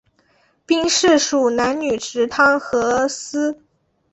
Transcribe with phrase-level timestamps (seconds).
[0.65, 3.61] 兵事属南女直汤河司。